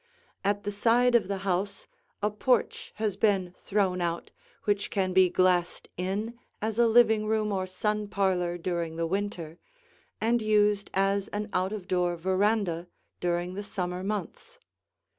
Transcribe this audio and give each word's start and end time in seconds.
At 0.43 0.63
the 0.63 0.71
side 0.71 1.13
of 1.13 1.27
the 1.27 1.37
house 1.45 1.85
a 2.23 2.31
porch 2.31 2.91
has 2.95 3.15
been 3.15 3.53
thrown 3.59 4.01
out 4.01 4.31
which 4.63 4.89
can 4.89 5.13
be 5.13 5.29
glassed 5.29 5.89
in 5.95 6.39
as 6.59 6.79
a 6.79 6.87
living 6.87 7.27
room 7.27 7.51
or 7.51 7.67
sun 7.67 8.07
parlor 8.07 8.57
during 8.57 8.95
the 8.95 9.05
winter 9.05 9.59
and 10.19 10.41
used 10.41 10.89
as 10.95 11.27
an 11.27 11.49
out 11.53 11.71
of 11.71 11.87
door 11.87 12.15
veranda 12.15 12.87
during 13.19 13.53
the 13.53 13.61
summer 13.61 14.01
months. 14.03 14.57